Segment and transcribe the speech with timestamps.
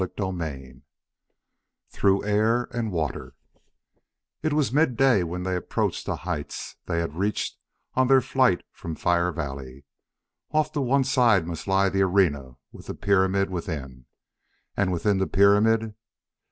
[0.01, 0.81] CHAPTER XVI
[1.91, 3.35] Through Air and Water
[4.41, 7.59] It was midday when they approached the heights they had reached
[7.93, 9.85] on their flight from Fire Valley.
[10.51, 14.07] Off to one side must lie the arena with the pyramid within.
[14.75, 15.93] And within the pyramid